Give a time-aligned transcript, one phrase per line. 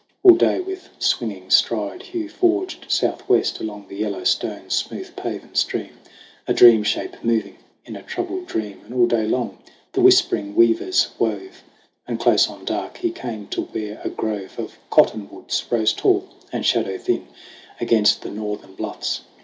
[0.23, 5.99] All day with swinging stride Hugh forged south west Along the Yellowstone's smooth paven stream,
[6.47, 9.59] A dream shape moving in a troubled dream; And all day long
[9.91, 11.63] the whispering weavers wove.
[12.07, 16.65] And close on dark he came to where a grove Of cottonwoods rose tall and
[16.65, 17.27] shadow thin
[17.79, 19.21] Against the northern bluffs.